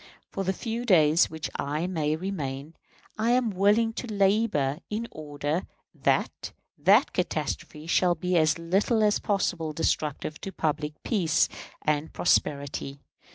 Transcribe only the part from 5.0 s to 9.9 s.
order that that catastrophe shall be as little as possible